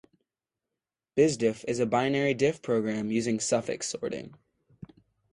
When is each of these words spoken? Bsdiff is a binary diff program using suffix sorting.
Bsdiff 1.15 1.63
is 1.67 1.79
a 1.79 1.85
binary 1.85 2.33
diff 2.33 2.63
program 2.63 3.11
using 3.11 3.39
suffix 3.39 3.87
sorting. 3.87 4.33